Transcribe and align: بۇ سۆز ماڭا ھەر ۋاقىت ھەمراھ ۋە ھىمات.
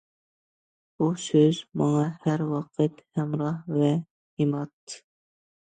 بۇ 1.03 1.09
سۆز 1.25 1.59
ماڭا 1.83 2.01
ھەر 2.25 2.45
ۋاقىت 2.55 3.07
ھەمراھ 3.21 3.79
ۋە 3.79 3.95
ھىمات. 3.95 5.03